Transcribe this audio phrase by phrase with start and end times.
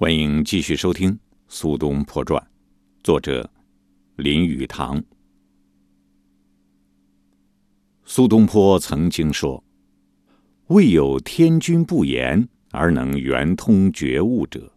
[0.00, 1.10] 欢迎继续收听
[1.48, 2.40] 《苏东坡传》，
[3.02, 3.50] 作者
[4.14, 5.02] 林语堂。
[8.04, 9.64] 苏东坡曾经说
[10.70, 14.72] ：“未有天君不言而能圆通觉悟者，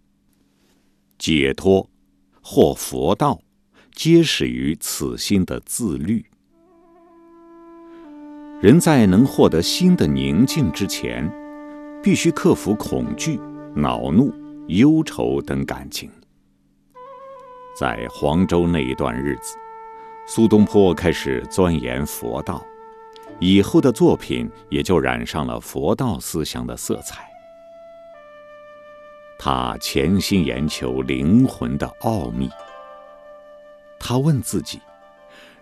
[1.20, 1.88] 解脱
[2.42, 3.40] 或佛道，
[3.94, 6.26] 皆始于此心的自律。”
[8.60, 11.32] 人在能获得心的宁静之前，
[12.02, 13.40] 必须克服恐惧、
[13.76, 14.34] 恼怒。
[14.72, 16.10] 忧愁等感情，
[17.78, 19.58] 在黄州那一段日子，
[20.26, 22.66] 苏东坡开始钻研佛道，
[23.42, 27.30] 以后的作品也就染上了佛道思想的色彩。
[29.38, 32.50] 他潜心研究灵魂的奥秘。
[34.00, 34.80] 他问自己：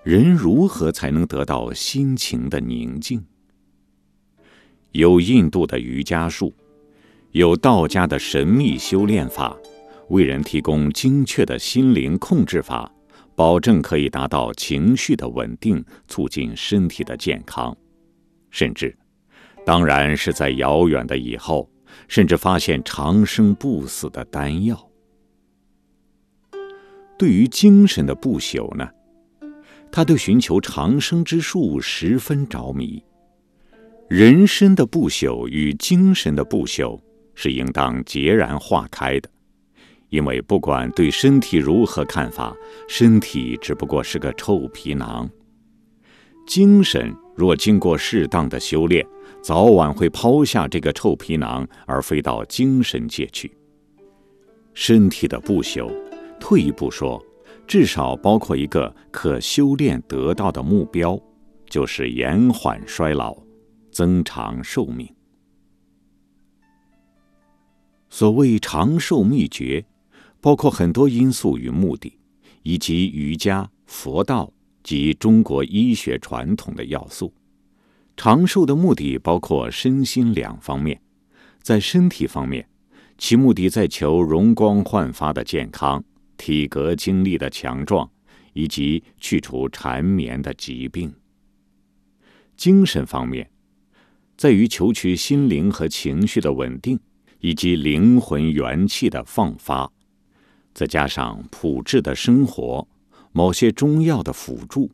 [0.03, 3.26] 人如何才能得到心情的宁静？
[4.91, 6.53] 有印度的瑜伽术。
[7.32, 9.56] 有道家的神秘修炼法，
[10.08, 12.92] 为人提供精确的心灵控制法，
[13.36, 17.76] 保证可以达到情绪的稳定，促进身体的健康。
[18.50, 18.98] 甚至，
[19.64, 21.70] 当然是在遥远的以后，
[22.08, 24.90] 甚至发现长生不死的丹药。
[27.16, 28.90] 对于精神的不朽呢，
[29.92, 33.03] 他对寻求长生之术十分着迷。
[34.08, 37.00] 人身的不朽与精神的不朽。
[37.42, 39.30] 是应当截然化开的，
[40.09, 42.54] 因为不管对身体如何看法，
[42.90, 45.30] 身体只不过是个臭皮囊。
[46.46, 49.08] 精神若经过适当的修炼，
[49.42, 53.50] 早晚会抛下这个臭皮囊，而飞到精神界去。
[54.74, 55.90] 身体的不朽，
[56.42, 57.24] 退一步说，
[57.66, 61.18] 至少包括一个可修炼得到的目标，
[61.70, 63.34] 就是延缓衰老，
[63.94, 65.09] 增长寿命。
[68.10, 69.86] 所谓长寿秘诀，
[70.42, 72.18] 包括很多因素与目的，
[72.64, 74.52] 以及瑜伽、佛道
[74.84, 77.34] 及中国医学传统的要素。
[78.18, 81.00] 长寿的目的包括身心两方面。
[81.62, 82.68] 在身体方面，
[83.18, 86.03] 其目的在求容光焕发的健康、
[86.38, 88.09] 体格精力的强壮，
[88.53, 91.14] 以及去除缠绵的疾病。
[92.58, 93.50] 精神方面，
[94.36, 97.00] 在于求取心灵和情绪的稳定。
[97.39, 99.91] 以及灵魂元气的放发，
[100.73, 102.88] 再加上朴质的生活，
[103.31, 104.91] 某些中药的辅助，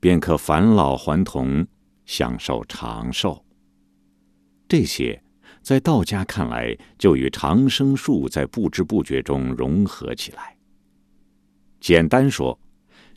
[0.00, 1.66] 便可返老还童，
[2.06, 3.44] 享受长寿。
[4.68, 5.22] 这些
[5.60, 10.56] 在道家看来，就与长生术在不知不觉中融合起来。
[11.78, 12.58] 简单说，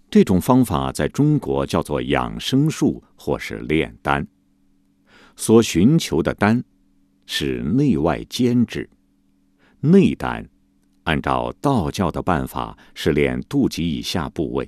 [0.10, 4.28] 这种方法在中国叫做养生术，或是炼丹。
[5.36, 6.64] 所寻求的丹。
[7.26, 8.90] 是内外兼治。
[9.80, 10.48] 内丹，
[11.04, 14.66] 按照道教的办法是练肚脐以下部位；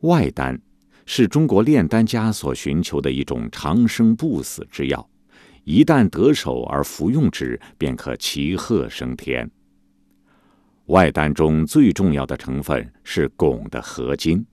[0.00, 0.60] 外丹，
[1.04, 5.08] 是中国炼丹家所寻求的一种长生不死之药。
[5.64, 9.50] 一旦得手而服用之，便可骑鹤升天。
[10.86, 14.46] 外丹中最重要的成分是汞的合金，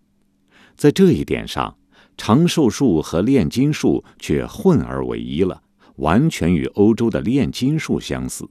[0.75, 1.77] 在这一点上，
[2.17, 5.61] 长寿术和炼金术却混而为一了。
[5.97, 8.49] 完全与欧洲的炼金术相似。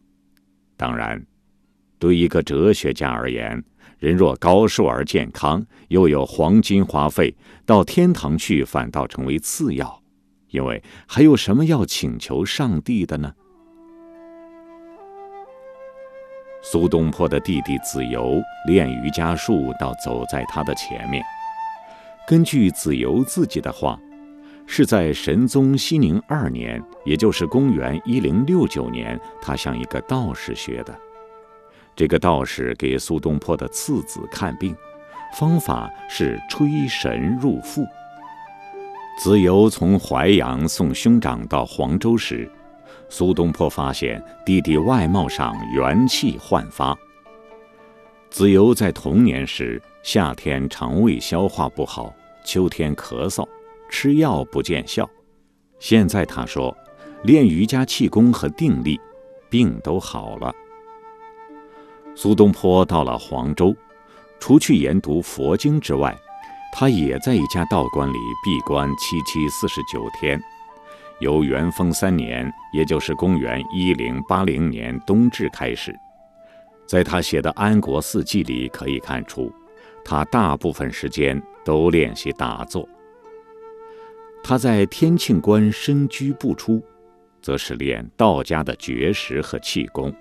[0.76, 1.25] 当然，
[1.98, 3.62] 对一个哲学家而言，
[3.98, 7.34] 人若高寿而健康，又有黄金花费，
[7.66, 10.02] 到天堂去反倒成为次要，
[10.50, 13.32] 因为还有什么要请求上帝的呢？
[16.62, 21.25] 苏东坡的弟弟子由练瑜伽术，倒走在他的前面。
[22.26, 23.98] 根据子由自己的话。
[24.75, 30.99] 是在神宗熙宁二年，也就是公元一零六九年，他向一个道士学的。
[31.94, 34.75] 这个道士给苏东坡的次子看病，
[35.37, 37.84] 方法是吹神入腹。
[39.19, 42.50] 子由从淮阳送兄长到黄州时，
[43.11, 46.96] 苏东坡发现弟弟外貌上元气焕发。
[48.31, 52.11] 子由在童年时，夏天肠胃消化不好，
[52.43, 53.46] 秋天咳嗽。
[53.93, 55.09] 吃药不见效，
[55.79, 56.75] 现在他说，
[57.25, 58.99] 练瑜伽气功和定力，
[59.50, 60.50] 病都好了。
[62.15, 63.77] 苏东坡到了黄州，
[64.41, 66.17] 除去研读佛经之外，
[66.73, 70.41] 他也在一家道观里闭关七七四十九天。
[71.21, 75.94] 由元丰三年，也就是公元一零八零年冬至开始，
[76.87, 79.53] 在他写的《安国四记》里可以看出，
[80.03, 82.89] 他大部分时间都练习打坐。
[84.43, 86.83] 他在天庆观深居不出，
[87.41, 90.12] 则是练道家的绝食和气功。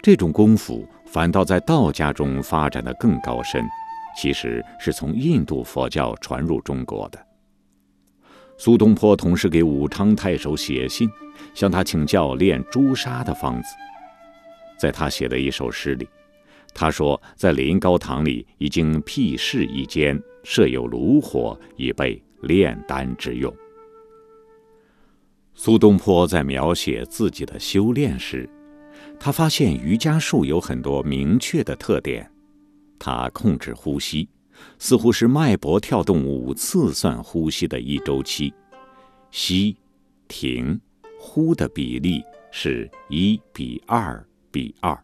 [0.00, 3.64] 这种功夫反倒在道家中发展的更高深，
[4.16, 7.26] 其实是从印度佛教传入中国的。
[8.56, 11.08] 苏东坡同时给武昌太守写信，
[11.52, 13.68] 向他请教练朱砂的方子。
[14.78, 16.08] 在他写的一首诗里，
[16.74, 23.54] 他说，在临高堂里已经辟室一间，设有炉火，以备炼丹之用。
[25.54, 28.48] 苏东坡在描写自己的修炼时，
[29.18, 32.30] 他发现瑜伽术有很多明确的特点。
[32.98, 34.28] 他控制呼吸，
[34.78, 38.52] 似乎是脉搏跳动五次算呼吸的一周期，
[39.30, 39.76] 吸、
[40.28, 40.80] 停、
[41.18, 44.98] 呼的比例是一比二比二。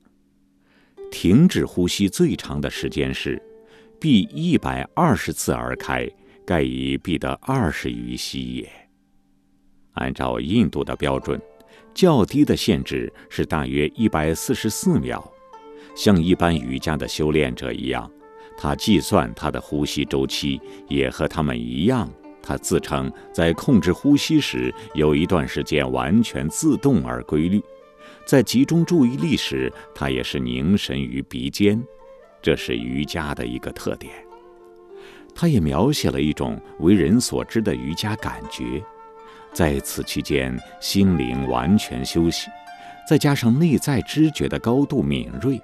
[1.10, 3.40] 停止呼吸最长的时间是
[4.00, 6.06] 闭一百二十次而开，
[6.46, 8.70] 盖以闭得二十余息也。
[9.94, 11.40] 按照印度的标准。
[11.94, 15.32] 较低的限制是大约一百四十四秒，
[15.94, 18.10] 像一般瑜伽的修炼者一样，
[18.58, 20.60] 他计算他的呼吸周期
[20.90, 22.06] 也和他们一样。
[22.42, 27.62] 他自称在控制呼吸时有一段时间完全自动而规律，
[28.26, 31.82] 在集中注意力时，他也是凝神于鼻尖，
[32.42, 34.25] 这是瑜伽的一个特点。
[35.36, 38.82] 他也描写了一种为人所知的瑜伽感觉。
[39.52, 42.48] 在此期间，心灵完全休息，
[43.08, 45.60] 再加上内在知觉的高度敏锐，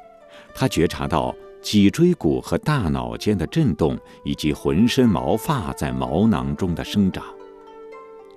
[0.54, 7.24] 他觉察到脊椎骨和大脑间的震动，以及浑身毛发在毛囊中的生长。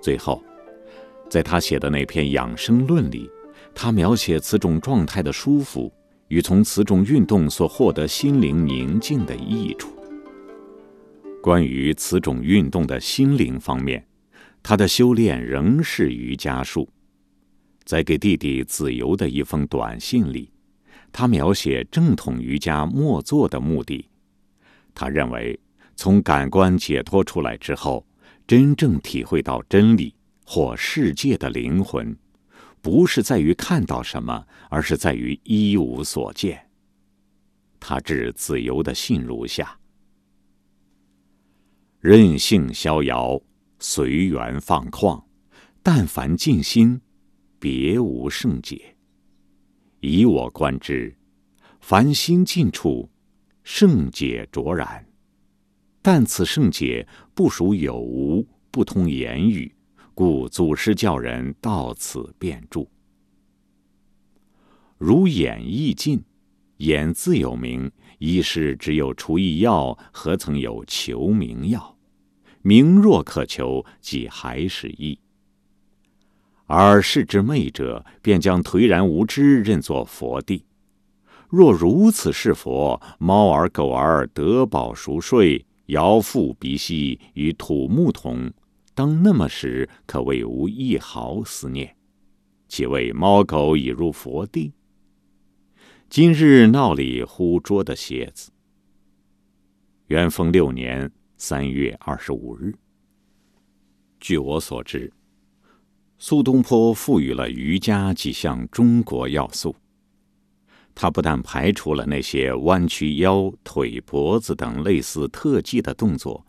[0.00, 0.42] 最后，
[1.28, 3.30] 在他写的那篇养生论里，
[3.74, 5.92] 他描写此种状态的舒服
[6.28, 9.95] 与从此种运动所获得心灵宁静的益处。
[11.46, 14.04] 关于此种运动的心灵方面。
[14.64, 16.88] 他的修炼仍是瑜伽术，
[17.84, 20.50] 在给弟弟子由的一封短信里，
[21.12, 24.08] 他描写正统瑜伽默坐的目的。
[24.92, 25.56] 他认为，
[25.94, 28.04] 从感官解脱出来之后，
[28.44, 30.12] 真正体会到真理
[30.44, 32.18] 或世界的灵魂，
[32.80, 36.66] 不是在于看到什么，而是在于一无所见。
[37.78, 39.78] 他致子由的信如下：
[42.06, 43.42] 任性逍遥。
[43.80, 45.20] 随缘放旷，
[45.82, 47.00] 但凡静心，
[47.58, 48.96] 别无胜解。
[49.98, 51.12] 以我观之，
[51.80, 53.10] 凡心尽处，
[53.64, 55.04] 圣解卓然。
[56.00, 57.04] 但此圣解
[57.34, 59.74] 不属有无，不通言语，
[60.14, 62.88] 故祖师教人到此便住。
[64.96, 66.22] 如眼亦尽，
[66.76, 71.95] 眼自有名，一是只有除异药，何曾有求名药？
[72.66, 75.20] 名若可求，即还是义。
[76.64, 80.64] 而视之昧者，便将颓然无知认作佛地。
[81.48, 88.52] 若如此是佛，猫儿狗儿得饱熟睡，摇腹鼻息，与土木同，
[88.96, 91.94] 当那么时，可谓无一毫思念。
[92.66, 94.72] 岂谓猫狗已入佛地？
[96.10, 98.50] 今日闹里忽捉的蝎子。
[100.08, 101.12] 元丰六年。
[101.38, 102.74] 三月二十五日。
[104.18, 105.12] 据我所知，
[106.16, 109.76] 苏东坡赋予了瑜伽几项中国要素。
[110.94, 116.42] 他不但排除了那些弯曲腰、腿、脖子等类似特技的动作，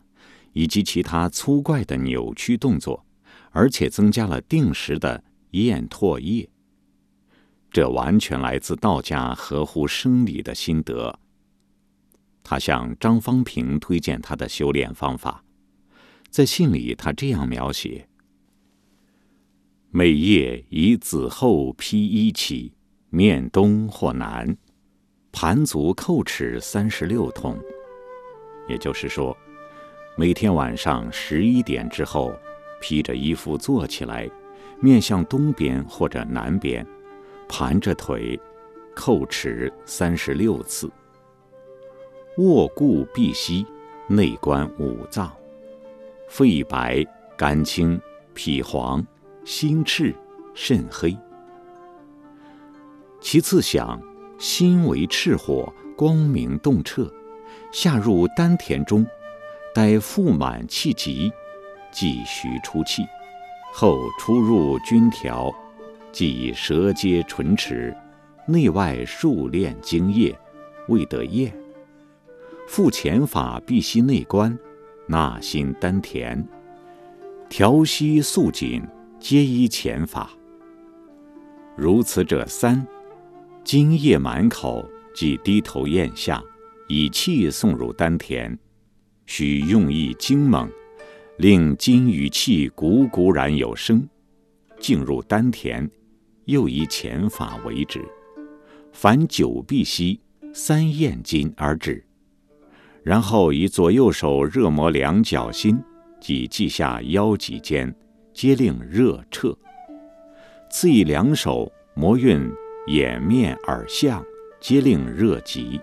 [0.54, 3.04] 以及其他粗怪的扭曲动作，
[3.50, 6.48] 而且增加了定时的咽唾液。
[7.70, 11.18] 这完全来自道家合乎生理的心得。
[12.50, 15.44] 他向张方平推荐他的修炼方法，
[16.30, 18.08] 在信里他这样描写：
[19.90, 22.72] 每夜以子后披衣起，
[23.10, 24.56] 面东或南，
[25.30, 27.54] 盘足叩齿三十六通。
[28.66, 29.36] 也就是说，
[30.16, 32.32] 每天晚上十一点之后，
[32.80, 34.26] 披着衣服坐起来，
[34.80, 36.86] 面向东边或者南边，
[37.46, 38.40] 盘着腿，
[38.96, 40.90] 叩齿三十六次。
[42.38, 43.66] 卧固必息，
[44.06, 45.28] 内观五脏，
[46.28, 47.04] 肺白
[47.36, 48.00] 肝清，
[48.32, 49.04] 脾黄，
[49.44, 50.14] 心赤，
[50.54, 51.16] 肾黑。
[53.20, 54.00] 其次想，
[54.38, 57.12] 心为赤火，光明洞彻，
[57.72, 59.04] 下入丹田中，
[59.74, 61.32] 待腹满气急，
[61.90, 63.04] 即徐出气，
[63.72, 65.52] 后出入均调，
[66.12, 67.92] 即舌接唇齿，
[68.46, 70.38] 内外数练精液，
[70.86, 71.52] 未得咽。
[72.68, 74.56] 复前法必息内观，
[75.06, 76.46] 纳心丹田，
[77.48, 78.86] 调息肃紧，
[79.18, 80.30] 皆依前法。
[81.74, 82.86] 如此者三，
[83.64, 86.44] 津液满口，即低头咽下，
[86.88, 88.56] 以气送入丹田，
[89.24, 90.70] 需用意精猛，
[91.38, 94.06] 令津与气汩汩然有声，
[94.78, 95.90] 进入丹田，
[96.44, 98.04] 又以前法为止。
[98.92, 100.20] 凡九必息，
[100.52, 102.04] 三咽津而止。
[103.02, 105.82] 然后以左右手热摩两脚心，
[106.20, 107.94] 即脐下腰脊间，
[108.32, 109.56] 皆令热彻。
[110.70, 112.50] 次以两手摩运
[112.88, 114.22] 眼面耳相，
[114.60, 115.80] 皆令热极。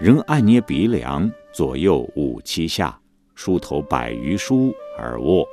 [0.00, 2.98] 仍按捏鼻梁左右五七下，
[3.36, 5.46] 梳头百余梳而卧，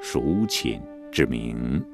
[0.00, 0.80] 熟寝
[1.12, 1.84] 之名。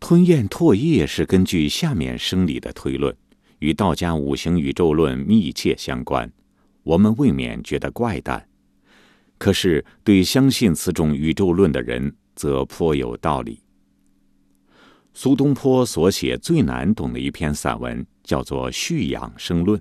[0.00, 3.16] 吞咽唾液是根据下面生理的推论。
[3.62, 6.28] 与道家五行宇宙论密切相关，
[6.82, 8.48] 我们未免觉得怪诞。
[9.38, 13.60] 可是对相信此种宇宙论的人，则颇有道理。
[15.14, 19.78] 苏东坡所写最难懂的一篇散文，叫做《续养生论》。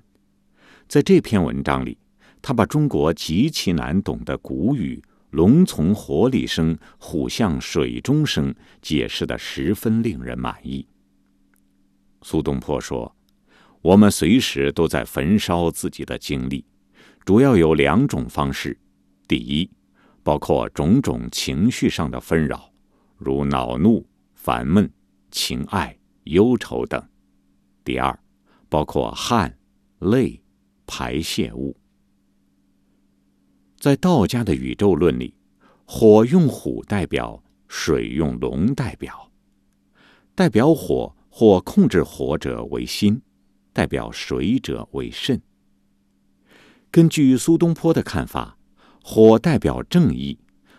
[0.88, 1.98] 在这篇文章里，
[2.40, 10.86] 他把中国极其难懂的古语“龙从火里生，虎向水中生”解释的十分令人满意。
[12.22, 13.12] 苏东坡说。
[13.82, 16.64] 我们随时都在焚烧自己的精力，
[17.26, 18.80] 主要有两种方式：
[19.28, 19.70] 第一，
[20.22, 22.72] 包括种种情绪上的纷扰，
[23.18, 24.88] 如恼怒、烦闷、
[25.32, 27.02] 情爱、忧愁等；
[27.84, 28.18] 第二，
[28.70, 29.58] 包括汗、
[30.00, 30.40] 泪、
[30.86, 31.76] 排泄物。
[33.80, 35.34] 在道家的宇宙论里，
[35.86, 39.32] 火用虎代表，水用龙代表。
[40.36, 43.20] 代表火或控制火者为心。
[43.74, 45.42] 代表水者为肾。
[46.90, 48.58] 根据苏东坡的看法，
[49.02, 50.38] 火代表正义，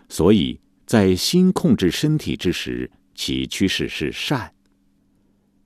[0.09, 4.53] 所以在心控制身体之时，其趋势是善。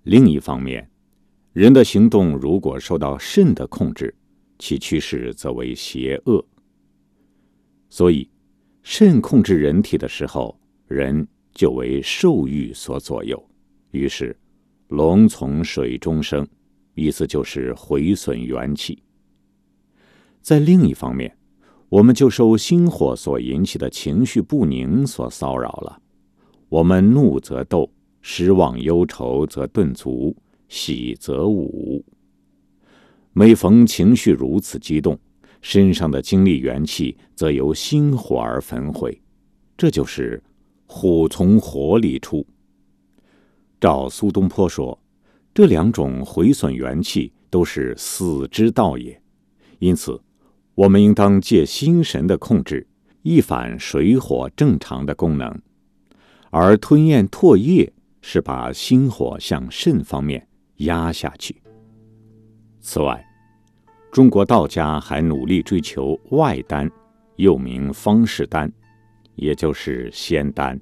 [0.03, 0.89] 另一方面，
[1.51, 4.15] 人的行动如果受到肾的控制，
[4.57, 6.45] 其趋势则为邪恶。
[7.89, 8.29] 所以，
[8.83, 10.57] 肾控制人体的时候，
[10.87, 13.49] 人就为兽欲所左右。
[13.91, 14.37] 于是，
[14.87, 16.47] 龙从水中生。
[16.97, 19.01] 意思就是毁损元气。
[20.41, 21.37] 在另一方面，
[21.89, 26.01] 我们就受心火所引起的情绪不宁所骚扰了。
[26.69, 27.87] 我们怒则斗，
[28.21, 30.35] 失望忧愁则顿足，
[30.67, 32.03] 喜则舞。
[33.31, 35.17] 每逢情绪如此激动，
[35.61, 39.21] 身上的精力元气则由心火而焚毁。
[39.77, 40.41] 这就是
[40.87, 42.43] 虎从火里出。
[43.79, 44.97] 照苏东坡说。
[45.57, 49.19] 这两种毁损元气都是死之道也，
[49.79, 50.21] 因此，
[50.75, 52.85] 我们应当借心神的控制，
[53.23, 55.59] 一反水火正常的功能，
[56.51, 61.59] 而吞咽唾液是把心火向肾方面压下去。
[62.79, 63.25] 此外，
[64.11, 66.87] 中国道家还努力追求外丹，
[67.37, 68.71] 又名方士丹，
[69.33, 70.79] 也就是仙丹。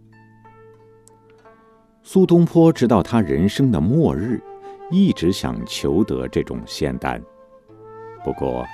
[2.04, 4.44] 苏东坡直到他人生的末日。
[4.92, 7.22] 一直想求得这种仙丹，
[8.24, 8.66] 不过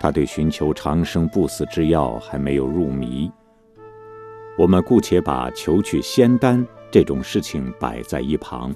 [0.00, 3.30] 他对寻求长生不死之药还没有入迷。
[4.58, 8.74] 我们姑且把求取仙丹这种事情摆在一旁。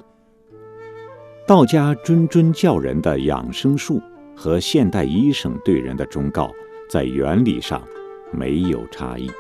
[1.47, 4.01] 道家谆谆教人的养生术
[4.35, 6.51] 和现代医生对人的忠告，
[6.89, 7.83] 在原理上
[8.31, 9.31] 没有差异。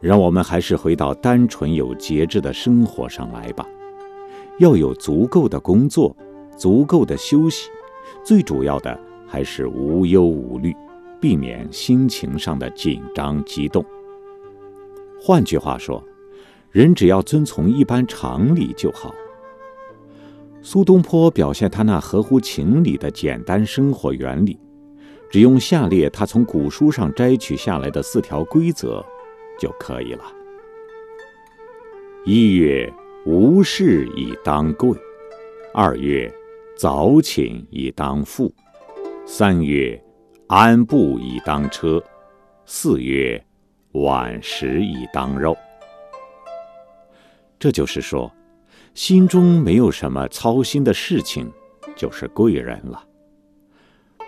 [0.00, 3.64] 让我们还是回到单纯有节制的生活上来吧。
[4.58, 6.14] 要有足够的工作，
[6.56, 7.70] 足够的休息，
[8.24, 10.74] 最主要的还是无忧无虑，
[11.20, 13.84] 避免心情上的紧张激动。
[15.20, 16.02] 换句话说，
[16.70, 19.14] 人只要遵从一般常理就好。
[20.60, 24.58] 苏东坡表现他那合乎情理的简单生活原理，
[25.30, 29.04] 只用下列他从古书上摘取下来的四条规则
[29.58, 30.24] 就可以了：
[32.24, 32.92] 一月。
[33.26, 34.90] 无事以当贵，
[35.74, 36.32] 二月
[36.76, 38.52] 早寝以当富，
[39.26, 40.00] 三月
[40.46, 42.02] 安步以当车，
[42.64, 43.44] 四月
[43.92, 45.56] 晚食以当肉。
[47.58, 48.32] 这就是说，
[48.94, 51.50] 心中没有什么操心的事情，
[51.96, 53.04] 就是贵人了。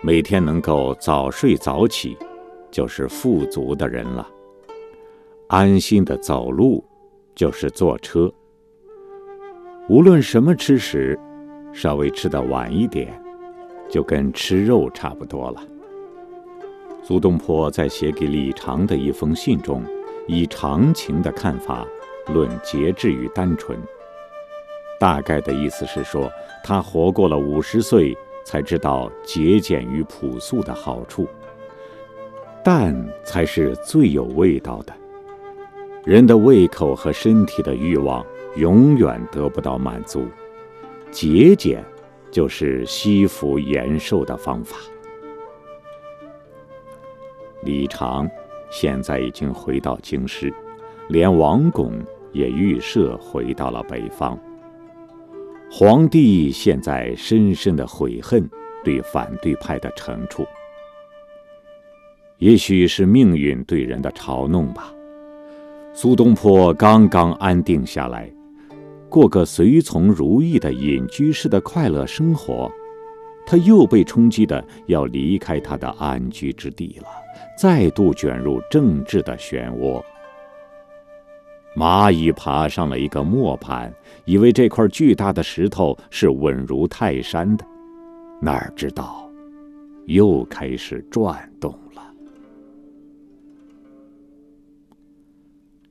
[0.01, 2.17] 每天能够早睡早起，
[2.69, 4.27] 就是富足的人了。
[5.47, 6.83] 安心的走路，
[7.33, 8.31] 就是坐车。
[9.91, 11.19] 无论什么吃食，
[11.73, 13.13] 稍微吃的晚一点，
[13.89, 15.61] 就跟吃肉差不多了。
[17.03, 19.83] 苏东坡在写给李常的一封信中，
[20.27, 21.85] 以长情的看法
[22.33, 23.77] 论节制与单纯，
[24.97, 26.31] 大概的意思是说，
[26.63, 31.27] 他活过了五十岁，才知道节俭与朴素的好处。
[32.63, 32.95] 淡
[33.25, 34.93] 才是最有味道的。
[36.05, 40.25] 人的胃口和身体的欲望永远得不到满足，
[41.09, 41.83] 节俭
[42.29, 44.77] 就是惜福延寿的方法。
[47.63, 48.29] 李常
[48.69, 50.53] 现在已经回到京师，
[51.09, 51.93] 连王巩
[52.31, 54.37] 也预设回到了北方。
[55.71, 58.49] 皇帝现在深深的悔恨
[58.83, 60.45] 对反对派的惩处，
[62.39, 64.93] 也许是命运对人的嘲弄吧。
[65.93, 68.29] 苏东坡刚刚安定下来，
[69.11, 72.71] 过个随从如意的隐居式的快乐生活，
[73.45, 77.07] 他又被冲击的要离开他的安居之地了，
[77.57, 80.01] 再度卷入政治的漩涡。
[81.75, 87.65] 蚂蚁爬上了一个磨盘，以为这块巨大的石头是稳如泰山的，
[88.41, 89.29] 哪知道
[90.05, 92.01] 又开始转动了。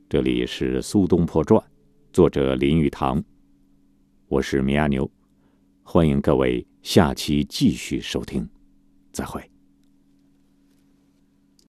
[0.09, 1.61] 这里是《苏东坡传》，
[2.13, 3.23] 作者林语堂，
[4.27, 5.09] 我是米阿牛，
[5.85, 8.49] 欢迎各位下期继续收听，
[9.13, 9.50] 再会。